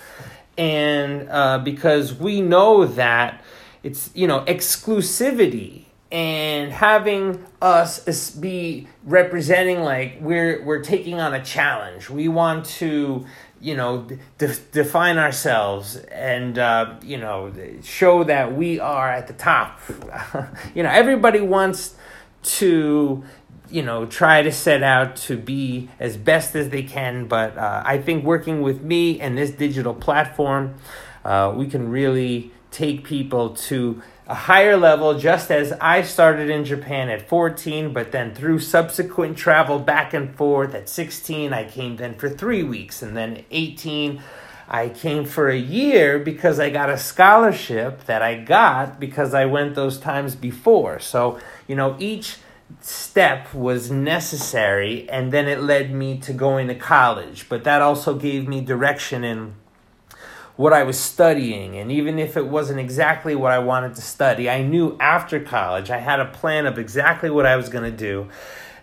And 0.57 1.29
uh, 1.29 1.59
because 1.59 2.15
we 2.15 2.41
know 2.41 2.87
that 2.87 3.45
it's 3.83 4.11
you 4.15 4.27
know 4.27 4.41
exclusivity 4.47 5.85
and 6.13 6.73
having 6.73 7.45
us 7.63 8.31
be 8.31 8.89
representing 9.05 9.81
like 9.81 10.19
we're 10.21 10.63
we're 10.65 10.83
taking 10.83 11.21
on 11.21 11.35
a 11.35 11.45
challenge. 11.45 12.11
We 12.11 12.29
want 12.29 12.67
to 12.67 13.27
you 13.61 13.77
know 13.77 14.09
de- 14.39 14.57
define 14.73 15.19
ourselves 15.19 15.97
and 15.97 16.59
uh, 16.59 16.95
you 17.03 17.19
know 17.19 17.53
show 17.83 18.25
that 18.25 18.55
we 18.55 18.81
are 18.81 19.09
at 19.09 19.29
the 19.29 19.35
top. 19.35 19.81
you 20.75 20.83
know 20.83 20.91
everybody 20.91 21.41
wants 21.41 21.95
to 22.43 23.23
you 23.71 23.83
know 23.83 24.07
try 24.07 24.43
to 24.43 24.51
set 24.51 24.83
out 24.83 25.15
to 25.15 25.37
be 25.37 25.89
as 26.01 26.17
best 26.17 26.57
as 26.57 26.71
they 26.71 26.83
can 26.83 27.27
but 27.27 27.57
uh, 27.57 27.83
i 27.85 27.99
think 27.99 28.25
working 28.25 28.63
with 28.63 28.83
me 28.83 29.21
and 29.21 29.39
this 29.39 29.51
digital 29.51 29.95
platform 29.95 30.75
uh, 31.25 31.53
we 31.55 31.67
can 31.67 31.89
really 31.89 32.51
take 32.71 33.05
people 33.05 33.51
to 33.51 34.03
a 34.31 34.35
higher 34.35 34.77
level 34.77 35.19
just 35.19 35.51
as 35.51 35.73
i 35.81 36.01
started 36.03 36.49
in 36.49 36.65
japan 36.65 37.09
at 37.09 37.29
14 37.29 37.93
but 37.93 38.13
then 38.13 38.33
through 38.33 38.61
subsequent 38.61 39.37
travel 39.37 39.81
back 39.81 40.15
and 40.15 40.37
forth 40.37 40.73
at 40.73 40.89
16 40.89 41.53
i 41.53 41.69
came 41.69 41.97
then 41.97 42.15
for 42.15 42.31
three 42.31 42.63
weeks 42.63 43.03
and 43.03 43.17
then 43.17 43.45
18 43.51 44.23
I 44.73 44.89
came 44.89 45.25
for 45.25 45.49
a 45.49 45.59
year 45.59 46.21
because 46.21 46.61
I 46.61 46.71
got 46.71 46.91
a 46.91 46.97
scholarship 46.97 48.05
that 48.05 48.23
I 48.23 48.37
got 48.37 49.01
because 49.01 49.35
I 49.35 49.45
went 49.45 49.75
those 49.75 49.99
times 49.99 50.37
before. 50.37 51.01
So, 51.01 51.41
you 51.67 51.75
know, 51.75 51.97
each 51.99 52.37
step 52.81 53.53
was 53.53 53.91
necessary 53.91 55.09
and 55.11 55.33
then 55.33 55.49
it 55.49 55.61
led 55.61 55.93
me 55.93 56.19
to 56.19 56.33
going 56.33 56.69
to 56.69 56.75
college 56.75 57.49
but 57.49 57.65
that 57.65 57.83
also 57.83 58.15
gave 58.15 58.47
me 58.47 58.61
direction 58.61 59.25
in 59.25 59.55
what 60.61 60.75
I 60.75 60.83
was 60.83 60.99
studying 60.99 61.79
and 61.79 61.91
even 61.91 62.19
if 62.19 62.37
it 62.37 62.47
wasn't 62.47 62.81
exactly 62.81 63.35
what 63.35 63.51
I 63.51 63.61
wanted 63.61 63.95
to 63.95 64.03
study 64.03 64.51
I 64.51 64.63
knew 64.63 64.95
after 65.01 65.41
college 65.41 65.91
I 65.91 65.97
had 65.97 66.21
a 66.21 66.27
plan 66.27 66.67
of 66.67 66.79
exactly 66.79 67.31
what 67.31 67.47
I 67.47 67.57
was 67.57 67.71
going 67.71 67.91
to 67.91 67.97
do 67.97 68.29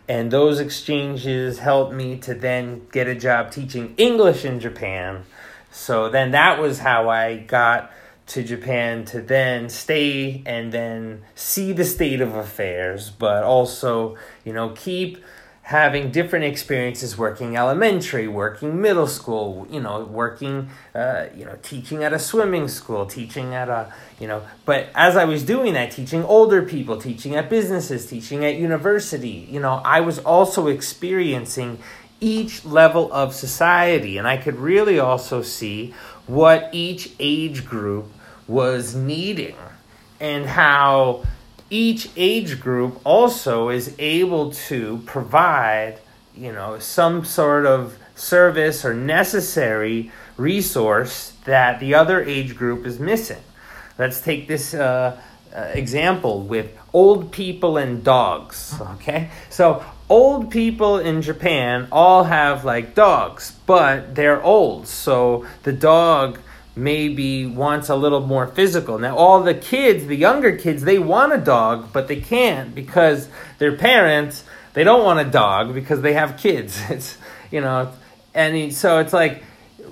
and 0.07 0.31
those 0.31 0.59
exchanges 0.59 1.59
helped 1.59 1.93
me 1.93 2.17
to 2.19 2.33
then 2.33 2.87
get 2.91 3.07
a 3.07 3.13
job 3.13 3.51
teaching 3.51 3.93
English 3.97 4.45
in 4.45 4.59
Japan. 4.59 5.23
So 5.69 6.09
then 6.09 6.31
that 6.31 6.59
was 6.59 6.79
how 6.79 7.09
I 7.09 7.37
got 7.37 7.91
to 8.27 8.43
Japan 8.43 9.05
to 9.05 9.21
then 9.21 9.69
stay 9.69 10.41
and 10.45 10.71
then 10.71 11.23
see 11.35 11.73
the 11.73 11.85
state 11.85 12.21
of 12.21 12.35
affairs, 12.35 13.09
but 13.09 13.43
also, 13.43 14.17
you 14.43 14.53
know, 14.53 14.69
keep 14.69 15.23
having 15.67 16.09
different 16.11 16.45
experiences 16.45 17.17
working 17.17 17.57
elementary, 17.57 18.25
working 18.25 18.81
middle 18.81 19.05
school, 19.05 19.67
you 19.69 19.81
know, 19.81 20.01
working, 20.05 20.69
uh, 20.95 21.25
you 21.35 21.43
know, 21.43 21.57
teaching 21.61 22.05
at 22.05 22.13
a 22.13 22.19
swimming 22.19 22.69
school, 22.69 23.05
teaching 23.05 23.53
at 23.53 23.67
a, 23.67 23.93
you 24.17 24.25
know, 24.25 24.41
but 24.63 24.87
as 24.95 25.17
I 25.17 25.25
was 25.25 25.43
doing 25.43 25.73
that, 25.73 25.91
teaching 25.91 26.23
older 26.23 26.61
people, 26.61 27.01
teaching 27.01 27.35
at 27.35 27.49
businesses, 27.49 28.05
teaching 28.05 28.45
at 28.45 28.55
university, 28.55 29.45
you 29.51 29.59
know, 29.59 29.81
I 29.83 29.99
was 29.99 30.19
also 30.19 30.67
experiencing 30.67 31.79
each 32.21 32.63
level 32.63 33.11
of 33.11 33.33
society. 33.33 34.17
And 34.17 34.25
I 34.25 34.37
could 34.37 34.55
really 34.55 34.99
also 34.99 35.41
see 35.41 35.93
what 36.27 36.69
each 36.71 37.11
age 37.19 37.65
group 37.65 38.05
was 38.47 38.95
needing 38.95 39.57
and 40.21 40.45
how 40.45 41.25
each 41.69 42.09
age 42.15 42.59
group 42.59 42.99
also 43.03 43.69
is 43.69 43.93
able 43.99 44.51
to 44.51 45.01
provide 45.05 45.99
you 46.35 46.51
know 46.51 46.79
some 46.79 47.25
sort 47.25 47.65
of 47.65 47.97
service 48.15 48.83
or 48.85 48.93
necessary 48.93 50.11
resource 50.37 51.33
that 51.45 51.79
the 51.79 51.93
other 51.93 52.23
age 52.23 52.55
group 52.55 52.85
is 52.85 52.99
missing. 52.99 53.41
Let's 53.97 54.21
take 54.21 54.47
this 54.47 54.73
uh, 54.73 55.19
uh, 55.55 55.61
example 55.73 56.41
with 56.41 56.77
old 56.93 57.31
people 57.31 57.77
and 57.77 58.03
dogs 58.03 58.79
okay? 58.81 59.29
So 59.49 59.83
old 60.09 60.51
people 60.51 60.99
in 60.99 61.21
japan 61.21 61.87
all 61.91 62.25
have 62.25 62.63
like 62.65 62.95
dogs 62.95 63.53
but 63.65 64.13
they're 64.15 64.43
old. 64.43 64.87
So 64.87 65.45
the 65.63 65.73
dog 65.73 66.39
maybe 66.77 67.45
wants 67.45 67.89
a 67.89 67.95
little 67.95 68.21
more 68.21 68.47
physical. 68.47 68.99
Now, 68.99 69.15
all 69.17 69.43
the 69.43 69.53
kids, 69.53 70.05
the 70.07 70.15
younger 70.15 70.55
kids, 70.55 70.83
they 70.83 70.99
want 70.99 71.33
a 71.33 71.37
dog, 71.37 71.91
but 71.91 72.07
they 72.07 72.21
can't 72.21 72.73
because 72.73 73.27
their 73.57 73.75
parents, 73.75 74.43
they 74.73 74.83
don't 74.83 75.03
want 75.03 75.19
a 75.19 75.29
dog 75.29 75.73
because 75.73 76.01
they 76.01 76.13
have 76.13 76.37
kids. 76.37 76.79
It's, 76.89 77.17
you 77.51 77.61
know, 77.61 77.91
and 78.33 78.73
so 78.73 78.99
it's 78.99 79.13
like 79.13 79.43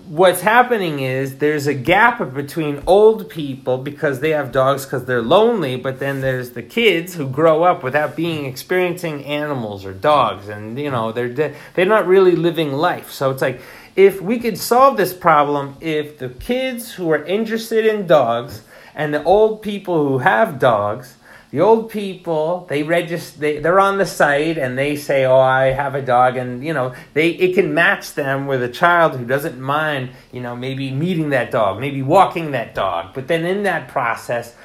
what's 0.07 0.41
happening 0.41 0.99
is 0.99 1.37
there's 1.39 1.67
a 1.67 1.73
gap 1.73 2.33
between 2.33 2.81
old 2.85 3.29
people 3.29 3.77
because 3.77 4.19
they 4.19 4.31
have 4.31 4.51
dogs 4.51 4.85
because 4.85 5.05
they're 5.05 5.21
lonely, 5.21 5.75
but 5.75 5.99
then 5.99 6.21
there's 6.21 6.51
the 6.51 6.61
kids 6.61 7.15
who 7.15 7.27
grow 7.27 7.63
up 7.63 7.83
without 7.83 8.15
being 8.15 8.45
experiencing 8.45 9.25
animals 9.25 9.85
or 9.85 9.93
dogs, 9.93 10.47
and 10.47 10.77
you 10.77 10.91
know 10.91 11.11
they're 11.11 11.33
de- 11.33 11.55
they're 11.73 11.85
not 11.85 12.07
really 12.07 12.35
living 12.35 12.73
life. 12.73 13.11
So 13.11 13.31
it's 13.31 13.41
like 13.41 13.61
if 13.95 14.21
we 14.21 14.39
could 14.39 14.57
solve 14.57 14.97
this 14.97 15.13
problem 15.13 15.75
if 15.79 16.17
the 16.17 16.29
kids 16.29 16.93
who 16.93 17.09
are 17.11 17.23
interested 17.25 17.85
in 17.85 18.05
dogs 18.07 18.61
and 18.93 19.13
the 19.13 19.23
old 19.23 19.61
people 19.61 20.07
who 20.07 20.17
have 20.19 20.59
dogs 20.59 21.15
the 21.51 21.61
old 21.61 21.89
people 21.89 22.65
they 22.69 22.83
register 22.83 23.39
they, 23.39 23.59
they're 23.59 23.79
on 23.79 23.97
the 23.97 24.05
site 24.05 24.57
and 24.57 24.77
they 24.77 24.95
say 24.95 25.23
oh 25.25 25.39
i 25.39 25.67
have 25.67 25.95
a 25.95 26.01
dog 26.01 26.35
and 26.35 26.63
you 26.63 26.73
know 26.73 26.93
they 27.13 27.29
it 27.29 27.55
can 27.55 27.73
match 27.73 28.13
them 28.13 28.47
with 28.47 28.61
a 28.61 28.69
child 28.69 29.15
who 29.15 29.25
doesn't 29.25 29.59
mind 29.59 30.09
you 30.31 30.41
know 30.41 30.55
maybe 30.55 30.91
meeting 30.91 31.29
that 31.29 31.51
dog 31.51 31.79
maybe 31.79 32.01
walking 32.01 32.51
that 32.51 32.73
dog. 32.73 33.13
But 33.13 33.27
then 33.27 33.45
in 33.45 33.63
that 33.63 33.87
process 33.87 34.55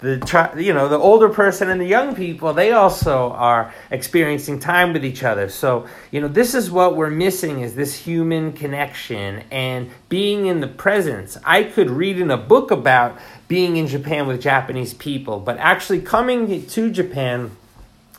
the 0.00 0.54
you 0.56 0.72
know 0.72 0.88
the 0.88 0.98
older 0.98 1.28
person 1.28 1.70
and 1.70 1.80
the 1.80 1.86
young 1.86 2.14
people 2.14 2.52
they 2.52 2.70
also 2.70 3.32
are 3.32 3.74
experiencing 3.90 4.60
time 4.60 4.92
with 4.92 5.04
each 5.04 5.24
other. 5.24 5.48
So 5.48 5.86
you 6.10 6.20
know 6.20 6.28
this 6.28 6.54
is 6.54 6.70
what 6.70 6.94
we're 6.94 7.10
missing 7.10 7.60
is 7.60 7.74
this 7.74 7.94
human 7.94 8.52
connection 8.52 9.42
and 9.50 9.90
being 10.08 10.46
in 10.46 10.60
the 10.60 10.68
presence. 10.68 11.36
I 11.44 11.64
could 11.64 11.90
read 11.90 12.20
in 12.20 12.30
a 12.30 12.36
book 12.36 12.70
about 12.70 13.18
being 13.48 13.78
in 13.78 13.86
japan 13.86 14.26
with 14.26 14.40
japanese 14.40 14.94
people 14.94 15.40
but 15.40 15.56
actually 15.56 16.00
coming 16.00 16.64
to 16.66 16.90
japan 16.90 17.50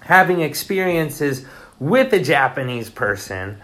having 0.02 0.42
experiences 0.42 1.46
with 1.80 2.12
a 2.12 2.20
japanese 2.20 2.90
person 2.90 3.58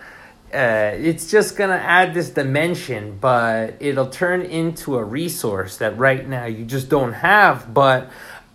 uh, 0.55 0.95
it's 0.95 1.29
just 1.29 1.57
to 1.69 1.75
add 1.75 2.13
this 2.13 2.29
dimension, 2.29 3.17
but 3.19 3.75
it'll 3.81 4.09
turn 4.09 4.41
into 4.41 4.95
a 4.95 5.03
resource 5.03 5.77
that 5.77 5.97
right 5.97 6.27
now 6.27 6.45
you 6.45 6.63
just 6.63 6.87
don't 6.87 7.13
have. 7.13 7.73
But 7.73 8.09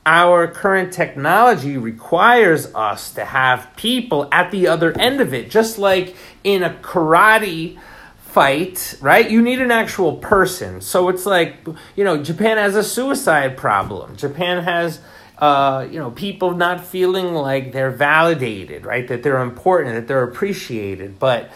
our 0.06 0.48
current 0.48 0.94
technology 0.94 1.76
requires 1.76 2.74
us 2.74 3.12
to 3.12 3.24
have 3.26 3.68
people 3.76 4.28
at 4.32 4.50
the 4.50 4.66
other 4.66 4.98
end 4.98 5.20
of 5.20 5.34
it, 5.34 5.50
just 5.50 5.78
like 5.78 6.16
in 6.42 6.62
a 6.62 6.70
karate 6.70 7.78
fight, 8.18 8.94
right? 9.02 9.30
You 9.30 9.42
need 9.42 9.60
an 9.60 9.70
actual 9.70 10.16
person. 10.16 10.80
So 10.80 11.10
it's 11.10 11.26
like, 11.26 11.56
you 11.96 12.04
know, 12.04 12.22
Japan 12.22 12.56
has 12.56 12.76
a 12.76 12.82
suicide 12.82 13.56
problem. 13.56 14.16
Japan 14.16 14.64
has. 14.64 15.00
Uh, 15.36 15.88
you 15.90 15.98
know, 15.98 16.10
people 16.10 16.52
not 16.52 16.84
feeling 16.84 17.32
like 17.32 17.72
they're 17.72 17.90
validated, 17.90 18.84
right? 18.84 19.08
That 19.08 19.22
they're 19.22 19.40
important, 19.40 19.94
that 19.94 20.06
they're 20.06 20.22
appreciated. 20.22 21.18
But 21.18 21.50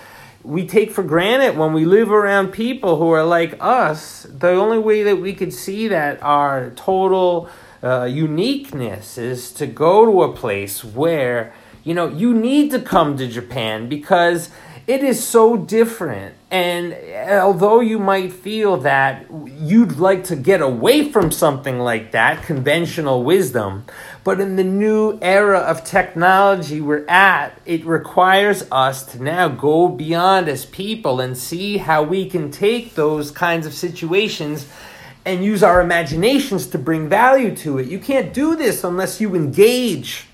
we 0.44 0.66
take 0.66 0.90
for 0.90 1.02
granted 1.02 1.56
when 1.56 1.72
we 1.72 1.86
live 1.86 2.12
around 2.12 2.52
people 2.52 2.98
who 2.98 3.10
are 3.10 3.24
like 3.24 3.56
us. 3.60 4.24
The 4.24 4.50
only 4.50 4.78
way 4.78 5.02
that 5.02 5.16
we 5.16 5.32
could 5.32 5.54
see 5.54 5.88
that 5.88 6.22
our 6.22 6.70
total 6.70 7.48
uh, 7.82 8.04
uniqueness 8.04 9.16
is 9.16 9.50
to 9.52 9.66
go 9.66 10.04
to 10.04 10.22
a 10.22 10.36
place 10.36 10.84
where, 10.84 11.54
you 11.82 11.94
know, 11.94 12.08
you 12.08 12.34
need 12.34 12.70
to 12.72 12.80
come 12.80 13.16
to 13.16 13.26
Japan 13.26 13.88
because 13.88 14.50
it 14.86 15.02
is 15.02 15.26
so 15.26 15.56
different. 15.56 16.34
And 16.50 16.94
although 17.40 17.80
you 17.80 17.98
might 17.98 18.32
feel 18.32 18.76
that 18.78 19.26
you'd 19.46 19.96
like 19.96 20.24
to 20.24 20.36
get 20.36 20.60
away 20.60 21.10
from 21.10 21.30
something 21.30 21.78
like 21.78 22.12
that, 22.12 22.44
conventional 22.44 23.24
wisdom, 23.24 23.86
but 24.22 24.40
in 24.40 24.56
the 24.56 24.64
new 24.64 25.18
era 25.22 25.58
of 25.58 25.84
technology 25.84 26.80
we're 26.80 27.06
at, 27.06 27.60
it 27.64 27.84
requires 27.84 28.64
us 28.70 29.04
to 29.06 29.22
now 29.22 29.48
go 29.48 29.88
beyond 29.88 30.48
as 30.48 30.66
people 30.66 31.20
and 31.20 31.36
see 31.36 31.78
how 31.78 32.02
we 32.02 32.28
can 32.28 32.50
take 32.50 32.94
those 32.94 33.30
kinds 33.30 33.66
of 33.66 33.74
situations 33.74 34.68
and 35.24 35.42
use 35.42 35.62
our 35.62 35.80
imaginations 35.80 36.66
to 36.66 36.78
bring 36.78 37.08
value 37.08 37.56
to 37.56 37.78
it. 37.78 37.88
You 37.88 37.98
can't 37.98 38.34
do 38.34 38.54
this 38.54 38.84
unless 38.84 39.20
you 39.20 39.34
engage 39.34 40.26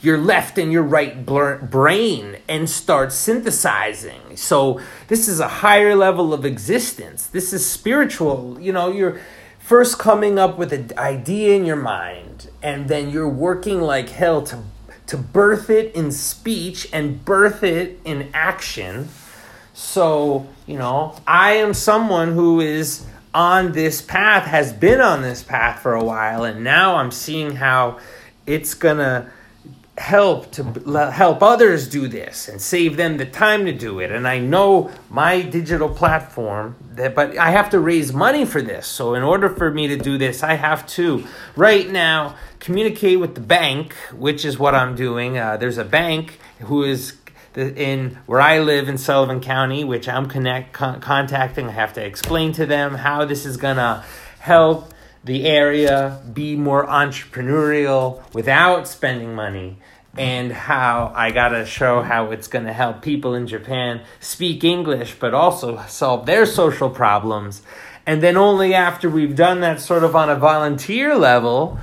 your 0.00 0.18
left 0.18 0.58
and 0.58 0.72
your 0.72 0.82
right 0.82 1.26
brain 1.26 2.38
and 2.48 2.68
start 2.68 3.12
synthesizing. 3.12 4.36
So 4.36 4.80
this 5.08 5.28
is 5.28 5.40
a 5.40 5.48
higher 5.48 5.94
level 5.94 6.32
of 6.32 6.44
existence. 6.44 7.26
This 7.26 7.52
is 7.52 7.68
spiritual. 7.68 8.58
You 8.60 8.72
know, 8.72 8.90
you're 8.90 9.20
first 9.58 9.98
coming 9.98 10.38
up 10.38 10.56
with 10.56 10.72
an 10.72 10.90
idea 10.96 11.54
in 11.54 11.64
your 11.64 11.76
mind 11.76 12.50
and 12.62 12.88
then 12.88 13.10
you're 13.10 13.28
working 13.28 13.80
like 13.80 14.08
hell 14.08 14.42
to 14.42 14.62
to 15.10 15.18
birth 15.18 15.68
it 15.70 15.92
in 15.96 16.12
speech 16.12 16.88
and 16.92 17.24
birth 17.24 17.64
it 17.64 17.98
in 18.04 18.30
action. 18.32 19.08
So, 19.74 20.46
you 20.68 20.78
know, 20.78 21.16
I 21.26 21.54
am 21.54 21.74
someone 21.74 22.32
who 22.32 22.60
is 22.60 23.04
on 23.34 23.72
this 23.72 24.00
path, 24.02 24.44
has 24.44 24.72
been 24.72 25.00
on 25.00 25.22
this 25.22 25.42
path 25.42 25.80
for 25.82 25.94
a 25.94 26.04
while, 26.04 26.44
and 26.44 26.62
now 26.62 26.94
I'm 26.94 27.10
seeing 27.10 27.56
how 27.56 27.98
it's 28.46 28.74
gonna 28.74 29.32
help 30.00 30.50
to 30.50 30.62
help 31.12 31.42
others 31.42 31.86
do 31.86 32.08
this 32.08 32.48
and 32.48 32.58
save 32.58 32.96
them 32.96 33.18
the 33.18 33.26
time 33.26 33.66
to 33.66 33.72
do 33.72 34.00
it. 34.00 34.10
And 34.10 34.26
i 34.26 34.38
know 34.38 34.90
my 35.10 35.42
digital 35.42 35.90
platform 35.90 36.74
that 36.92 37.14
but 37.14 37.36
i 37.36 37.50
have 37.50 37.68
to 37.70 37.78
raise 37.78 38.10
money 38.10 38.46
for 38.46 38.62
this. 38.62 38.86
So 38.86 39.14
in 39.14 39.22
order 39.22 39.50
for 39.50 39.70
me 39.70 39.88
to 39.88 39.96
do 39.96 40.16
this 40.16 40.42
i 40.42 40.54
have 40.54 40.86
to 40.98 41.24
right 41.54 41.88
now 41.90 42.34
communicate 42.60 43.20
with 43.20 43.34
the 43.34 43.42
bank 43.42 43.92
which 44.14 44.44
is 44.44 44.58
what 44.58 44.74
i'm 44.74 44.94
doing. 44.94 45.36
Uh, 45.36 45.58
there's 45.58 45.78
a 45.78 45.84
bank 45.84 46.40
who 46.60 46.82
is 46.82 47.18
in 47.54 48.16
where 48.26 48.40
I 48.40 48.60
live 48.60 48.88
in 48.88 48.96
Sullivan 48.96 49.40
County, 49.40 49.82
which 49.82 50.08
I'm 50.08 50.28
connect 50.28 50.72
con- 50.72 51.00
contacting. 51.00 51.66
I 51.66 51.72
have 51.72 51.92
to 51.94 52.04
explain 52.04 52.52
to 52.52 52.64
them 52.64 52.94
how 52.94 53.24
this 53.24 53.44
is 53.44 53.56
gonna 53.56 54.04
help 54.38 54.94
the 55.24 55.46
area 55.46 56.20
be 56.32 56.56
more 56.56 56.86
entrepreneurial 56.86 58.22
without 58.32 58.88
spending 58.88 59.34
money 59.34 59.76
and 60.16 60.52
how 60.52 61.12
I 61.14 61.30
gotta 61.30 61.64
show 61.64 62.02
how 62.02 62.30
it's 62.30 62.48
gonna 62.48 62.72
help 62.72 63.02
people 63.02 63.34
in 63.34 63.46
Japan 63.46 64.02
speak 64.18 64.64
English 64.64 65.16
but 65.20 65.34
also 65.34 65.84
solve 65.86 66.26
their 66.26 66.46
social 66.46 66.90
problems. 66.90 67.62
And 68.06 68.22
then 68.22 68.36
only 68.36 68.74
after 68.74 69.08
we've 69.08 69.36
done 69.36 69.60
that 69.60 69.80
sort 69.80 70.02
of 70.02 70.16
on 70.16 70.30
a 70.30 70.36
volunteer 70.36 71.14
level, 71.16 71.78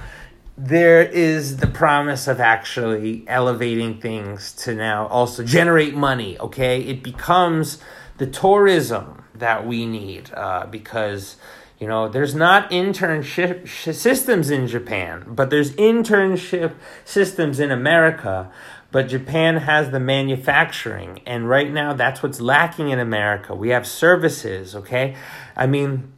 there 0.57 1.03
is 1.03 1.57
the 1.57 1.67
promise 1.67 2.27
of 2.27 2.39
actually 2.39 3.23
elevating 3.27 4.01
things 4.01 4.51
to 4.53 4.73
now 4.73 5.05
also 5.07 5.43
generate 5.43 5.95
money, 5.95 6.37
okay? 6.39 6.81
It 6.81 7.03
becomes 7.03 7.77
the 8.17 8.25
tourism 8.25 9.23
that 9.35 9.67
we 9.67 9.85
need 9.85 10.33
uh, 10.33 10.65
because 10.65 11.37
you 11.79 11.87
know, 11.87 12.07
there's 12.07 12.33
not 12.33 12.71
internship 12.71 13.67
systems 13.93 14.49
in 14.49 14.67
Japan, 14.67 15.25
but 15.27 15.49
there's 15.49 15.71
internship 15.73 16.73
systems 17.05 17.59
in 17.59 17.71
America. 17.71 18.51
But 18.91 19.09
Japan 19.09 19.57
has 19.57 19.91
the 19.91 19.99
manufacturing, 19.99 21.21
and 21.25 21.47
right 21.47 21.71
now 21.71 21.93
that's 21.93 22.23
what's 22.23 22.39
lacking 22.39 22.89
in 22.89 22.99
America. 22.99 23.53
We 23.53 23.69
have 23.69 23.85
services, 23.85 24.75
okay? 24.75 25.15
I 25.55 25.67
mean, 25.67 26.13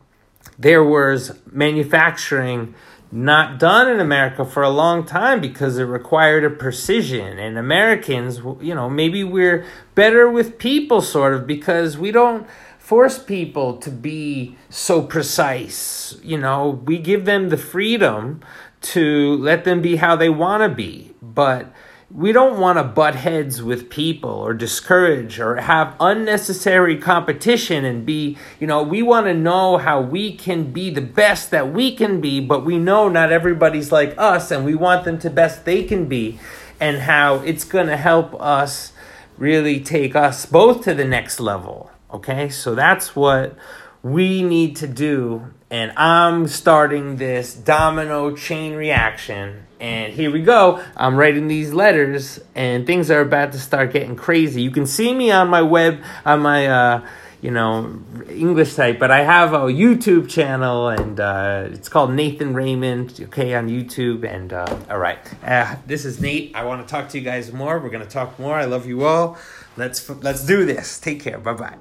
there 0.58 0.84
was 0.84 1.40
manufacturing 1.52 2.76
not 3.12 3.58
done 3.58 3.90
in 3.90 4.00
America 4.00 4.46
for 4.46 4.62
a 4.62 4.70
long 4.70 5.04
time 5.04 5.42
because 5.42 5.80
it 5.80 5.86
required 5.86 6.44
a 6.44 6.50
precision. 6.50 7.40
And 7.40 7.58
Americans, 7.58 8.38
you 8.62 8.76
know, 8.76 8.90
maybe 8.90 9.24
we're 9.24 9.66
better 9.96 10.30
with 10.30 10.60
people, 10.60 11.02
sort 11.02 11.34
of, 11.34 11.48
because 11.48 11.98
we 11.98 12.12
don't 12.12 12.46
force 12.90 13.20
people 13.20 13.78
to 13.78 13.92
be 13.92 14.56
so 14.68 15.00
precise. 15.00 16.18
You 16.24 16.40
know, 16.40 16.82
we 16.86 16.98
give 16.98 17.26
them 17.26 17.50
the 17.50 17.58
freedom 17.58 18.42
to 18.82 19.38
let 19.38 19.64
them 19.64 19.80
be 19.80 19.98
how 19.98 20.16
they 20.16 20.30
want 20.30 20.64
to 20.64 20.70
be, 20.70 21.14
but 21.22 21.72
we 22.10 22.32
don't 22.32 22.60
want 22.60 22.80
to 22.80 22.84
butt 22.84 23.14
heads 23.14 23.62
with 23.62 23.92
people 23.92 24.32
or 24.32 24.56
discourage 24.56 25.40
or 25.40 25.58
have 25.58 25.96
unnecessary 26.00 26.98
competition 26.98 27.86
and 27.86 28.08
be, 28.08 28.36
you 28.60 28.66
know, 28.66 28.82
we 28.82 29.04
want 29.04 29.28
to 29.28 29.36
know 29.36 29.78
how 29.78 30.02
we 30.02 30.36
can 30.36 30.72
be 30.72 30.90
the 30.90 31.00
best 31.00 31.52
that 31.52 31.72
we 31.72 31.96
can 31.96 32.20
be, 32.20 32.40
but 32.40 32.66
we 32.66 32.80
know 32.80 33.08
not 33.08 33.32
everybody's 33.32 33.92
like 33.92 34.16
us 34.18 34.50
and 34.50 34.66
we 34.66 34.74
want 34.74 35.06
them 35.06 35.20
to 35.20 35.30
best 35.30 35.64
they 35.64 35.84
can 35.84 36.08
be 36.08 36.40
and 36.80 36.98
how 37.02 37.36
it's 37.36 37.66
going 37.66 37.86
to 37.86 37.98
help 37.98 38.34
us 38.42 38.94
really 39.38 39.80
take 39.80 40.16
us 40.16 40.48
both 40.48 40.84
to 40.84 40.96
the 40.96 41.06
next 41.06 41.40
level. 41.40 41.92
Okay, 42.12 42.50
so 42.50 42.74
that's 42.74 43.16
what 43.16 43.56
we 44.02 44.42
need 44.42 44.76
to 44.78 44.88
do. 44.88 45.54
And 45.70 45.92
I'm 45.96 46.48
starting 46.48 47.18
this 47.18 47.54
domino 47.54 48.36
chain 48.36 48.74
reaction. 48.74 49.68
And 49.80 50.12
here 50.12 50.32
we 50.32 50.42
go. 50.42 50.84
I'm 50.98 51.16
writing 51.16 51.48
these 51.48 51.72
letters, 51.72 52.40
and 52.56 52.88
things 52.88 53.12
are 53.12 53.22
about 53.22 53.52
to 53.52 53.60
start 53.60 53.94
getting 53.94 54.16
crazy. 54.16 54.62
You 54.62 54.72
can 54.72 54.88
see 54.88 55.14
me 55.14 55.32
on 55.32 55.50
my 55.50 55.62
web, 55.62 56.02
on 56.26 56.42
my, 56.42 56.68
uh, 56.68 57.08
you 57.42 57.52
know, 57.52 58.02
English 58.30 58.74
site, 58.74 59.00
but 59.00 59.12
I 59.12 59.22
have 59.22 59.54
a 59.54 59.60
YouTube 59.68 60.28
channel, 60.28 60.90
and 60.90 61.20
uh, 61.20 61.68
it's 61.72 61.88
called 61.88 62.12
Nathan 62.12 62.54
Raymond, 62.56 63.20
okay, 63.26 63.54
on 63.54 63.70
YouTube. 63.70 64.26
And 64.30 64.52
uh, 64.52 64.78
all 64.90 64.98
right, 64.98 65.20
uh, 65.44 65.76
this 65.86 66.04
is 66.04 66.20
Nate. 66.20 66.54
I 66.56 66.66
want 66.66 66.86
to 66.86 66.92
talk 66.92 67.08
to 67.10 67.20
you 67.20 67.24
guys 67.24 67.54
more. 67.54 67.80
We're 67.80 67.92
going 67.92 68.04
to 68.04 68.10
talk 68.10 68.38
more. 68.40 68.56
I 68.56 68.66
love 68.66 68.86
you 68.88 69.06
all. 69.06 69.38
Let's 69.78 70.10
let's 70.10 70.46
do 70.46 70.66
this. 70.66 71.00
Take 71.00 71.22
care. 71.22 71.38
Bye 71.38 71.54
bye. 71.54 71.78